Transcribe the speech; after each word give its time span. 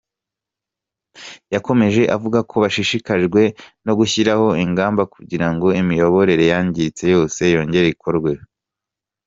Yakomeje 1.53 2.01
avuga 2.15 2.39
ko 2.49 2.55
bashishikajwe 2.63 3.41
no 3.85 3.93
gushyiraho 3.99 4.47
ingamba 4.65 5.01
kugira 5.13 5.47
ngo 5.53 5.67
imiyoboro 5.81 6.31
yangiritse 6.51 7.03
yose 7.15 7.41
yongere 7.55 7.87
ikorwe. 7.95 8.31